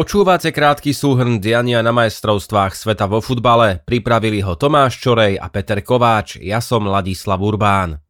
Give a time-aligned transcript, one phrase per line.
[0.00, 3.84] Počúvate krátky súhrn diania na majstrovstvách sveta vo futbale.
[3.84, 6.40] Pripravili ho Tomáš Čorej a Peter Kováč.
[6.40, 8.00] Ja som Ladislav Urbán.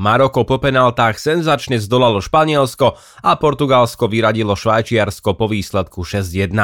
[0.00, 6.56] Maroko po penaltách senzačne zdolalo Španielsko a Portugalsko vyradilo Švajčiarsko po výsledku 6-1.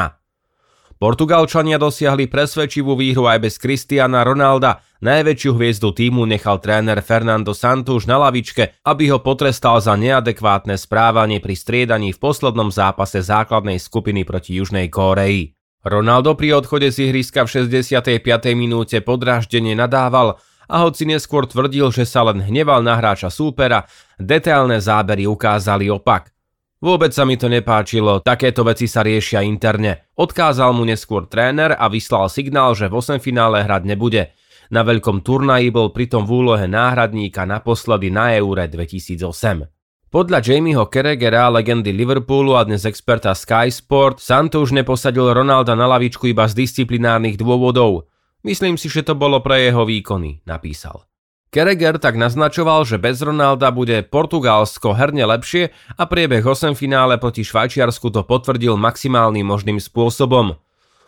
[0.97, 4.81] Portugalčania dosiahli presvedčivú výhru aj bez Cristiana Ronalda.
[5.03, 11.43] Najväčšiu hviezdu týmu nechal tréner Fernando Santos na lavičke, aby ho potrestal za neadekvátne správanie
[11.43, 15.59] pri striedaní v poslednom zápase základnej skupiny proti Južnej Kóreji.
[15.83, 18.15] Ronaldo pri odchode z ihriska v 65.
[18.55, 20.39] minúte podráždenie nadával
[20.71, 23.83] a hoci neskôr tvrdil, že sa len hneval na hráča súpera,
[24.15, 26.31] detailné zábery ukázali opak.
[26.79, 30.07] Vôbec sa mi to nepáčilo, takéto veci sa riešia interne.
[30.15, 34.31] Odkázal mu neskôr tréner a vyslal signál, že v 8 finále hrať nebude.
[34.73, 39.69] Na veľkom turnaji bol pritom v úlohe náhradníka naposledy na Eure 2008.
[40.09, 45.85] Podľa Jamieho Carragera, legendy Liverpoolu a dnes experta Sky Sport, Santo už neposadil Ronalda na
[45.85, 48.09] lavičku iba z disciplinárnych dôvodov.
[48.41, 51.05] Myslím si, že to bolo pre jeho výkony, napísal.
[51.53, 55.69] Kereger tak naznačoval, že bez Ronalda bude Portugalsko herne lepšie
[56.01, 60.57] a priebeh 8 finále proti Švajčiarsku to potvrdil maximálnym možným spôsobom.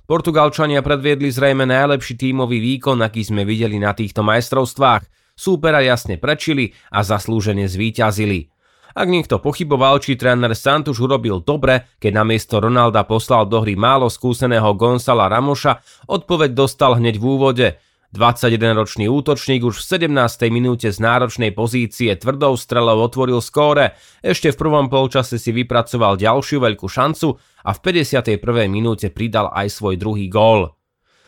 [0.05, 5.33] Portugalčania predviedli zrejme najlepší tímový výkon, aký sme videli na týchto majstrovstvách.
[5.33, 8.53] Súpera jasne prečili a zaslúžene zvíťazili.
[8.95, 14.07] Ak niekto pochyboval, či tréner Santuš urobil dobre, keď namiesto Ronalda poslal do hry málo
[14.07, 17.67] skúseného Gonzala Ramoša, odpoveď dostal hneď v úvode–
[18.15, 20.47] 21-ročný útočník už v 17.
[20.47, 26.63] minúte z náročnej pozície tvrdou strelou otvoril skóre, ešte v prvom polčase si vypracoval ďalšiu
[26.63, 27.35] veľkú šancu
[27.67, 28.39] a v 51.
[28.71, 30.79] minúte pridal aj svoj druhý gól.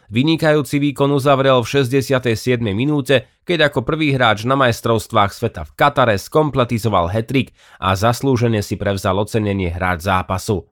[0.08, 2.64] Vynikajúci výkon uzavrel v 67.
[2.72, 7.52] minúte, keď ako prvý hráč na majstrovstvách sveta v Katare skompletizoval hetrik
[7.84, 10.64] a zaslúžene si prevzal ocenenie hráč zápasu.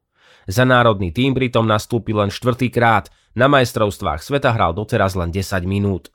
[0.45, 6.13] Za národný tým pritom nastúpil len štvrtýkrát, na majstrovstvách sveta hral doteraz len 10 minút.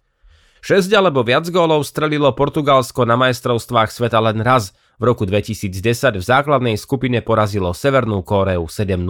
[0.60, 6.24] 6 alebo viac gólov strelilo Portugalsko na majstrovstvách sveta len raz, v roku 2010 v
[6.24, 9.00] základnej skupine porazilo Severnú Kóreu 7-0.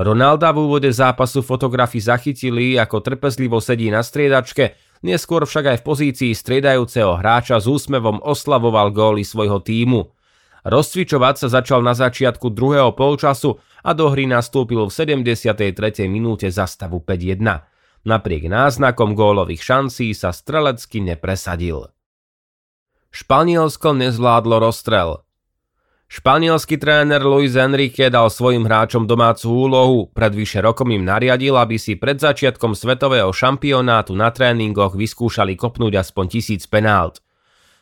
[0.00, 4.74] Ronalda v úvode zápasu fotografi zachytili, ako trpezlivo sedí na striedačke,
[5.06, 10.10] neskôr však aj v pozícii striedajúceho hráča s úsmevom oslavoval góly svojho týmu.
[10.64, 16.04] Rozcvičovať sa začal na začiatku druhého polčasu a do hry nastúpil v 73.
[16.04, 17.40] minúte za stavu 5-1.
[18.04, 21.88] Napriek náznakom gólových šancí sa strelecky nepresadil.
[23.10, 25.24] Španielsko nezvládlo rozstrel.
[26.10, 31.78] Španielský tréner Luis Enrique dal svojim hráčom domácu úlohu, pred vyše rokom im nariadil, aby
[31.78, 37.22] si pred začiatkom svetového šampionátu na tréningoch vyskúšali kopnúť aspoň tisíc penált.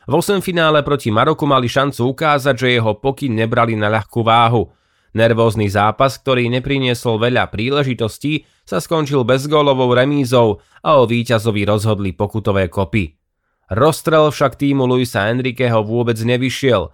[0.09, 4.73] V 8 finále proti Maroku mali šancu ukázať, že jeho pokyn nebrali na ľahkú váhu.
[5.13, 12.73] Nervózny zápas, ktorý nepriniesol veľa príležitostí, sa skončil bezgólovou remízou a o víťazovi rozhodli pokutové
[12.73, 13.21] kopy.
[13.69, 16.89] Rozstrel však týmu Luisa Enriqueho vôbec nevyšiel.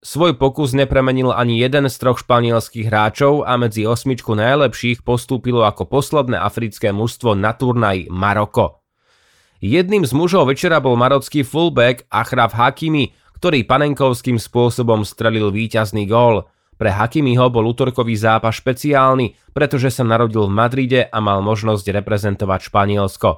[0.00, 5.90] Svoj pokus nepremenil ani jeden z troch španielských hráčov a medzi osmičku najlepších postúpilo ako
[5.90, 8.79] posledné africké mužstvo na turnaji Maroko.
[9.60, 16.48] Jedným z mužov večera bol marocký fullback Achraf Hakimi, ktorý panenkovským spôsobom strelil víťazný gól.
[16.80, 22.72] Pre Hakimiho bol útorkový zápas špeciálny, pretože sa narodil v Madride a mal možnosť reprezentovať
[22.72, 23.30] Španielsko.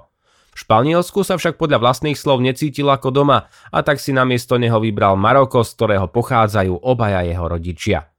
[0.55, 4.79] V Španielsku sa však podľa vlastných slov necítil ako doma a tak si namiesto neho
[4.79, 8.12] vybral Maroko, z ktorého pochádzajú obaja jeho rodičia.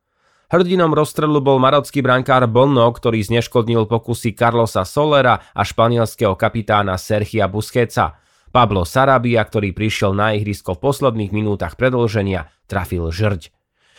[0.54, 7.50] Hrdinom rozstrelu bol marocký brankár Bonno, ktorý zneškodnil pokusy Carlosa Solera a španielského kapitána Sergia
[7.50, 8.22] Busquetsa.
[8.54, 13.50] Pablo Sarabia, ktorý prišiel na ihrisko v posledných minútach predlženia, trafil žrť.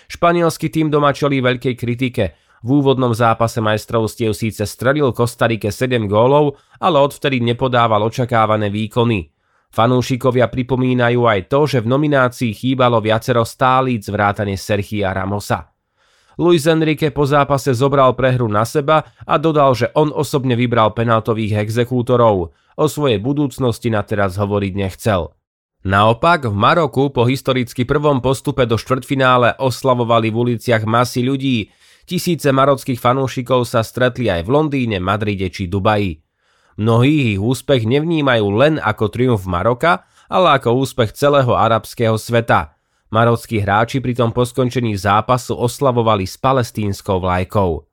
[0.07, 2.39] Španielský tým doma čelí veľkej kritike.
[2.63, 9.27] V úvodnom zápase majstrovstiev síce strelil Kostarike 7 gólov, ale odvtedy nepodával očakávané výkony.
[9.75, 15.74] Fanúšikovia pripomínajú aj to, že v nominácii chýbalo viacero stálíc vrátane Sergia Ramosa.
[16.35, 21.63] Luis Enrique po zápase zobral prehru na seba a dodal, že on osobne vybral penaltových
[21.63, 22.51] exekútorov.
[22.75, 25.31] O svojej budúcnosti na teraz hovoriť nechcel.
[25.87, 31.71] Naopak, v Maroku po historicky prvom postupe do štvrtfinále oslavovali v uliciach masy ľudí.
[32.09, 36.19] Tisíce marockých fanúšikov sa stretli aj v Londýne, Madride či Dubaji.
[36.81, 42.71] Mnohí ich úspech nevnímajú len ako triumf Maroka, ale ako úspech celého arabského sveta–
[43.13, 47.85] Marockí hráči pritom po skončení zápasu oslavovali s palestínskou vlajkou.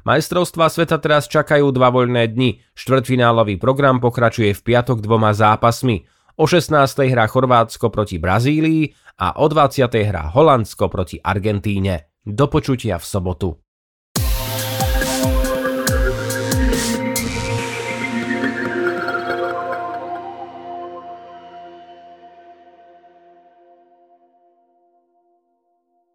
[0.00, 2.60] Majstrovstvá sveta teraz čakajú dva voľné dni.
[2.72, 6.08] Štvrtfinálový program pokračuje v piatok dvoma zápasmi.
[6.40, 6.72] O 16.
[7.12, 9.84] hrá Chorvátsko proti Brazílii a o 20.
[9.92, 12.16] hrá Holandsko proti Argentíne.
[12.24, 13.48] Do počutia v sobotu.